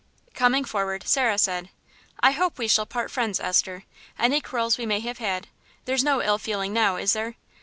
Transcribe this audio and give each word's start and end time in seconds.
Coming 0.33 0.65
forward, 0.65 1.07
Sarah 1.07 1.37
said 1.37 1.69
"I 2.21 2.31
hope 2.31 2.57
we 2.57 2.67
shall 2.67 2.87
part 2.87 3.11
friends, 3.11 3.39
Esther; 3.39 3.83
any 4.17 4.41
quarrels 4.41 4.79
we 4.79 4.87
may 4.87 4.99
have 5.01 5.19
had 5.19 5.47
There's 5.85 6.03
no 6.03 6.23
ill 6.23 6.39
feeling 6.39 6.73
now, 6.73 6.95
is 6.95 7.13
there?" 7.13 7.35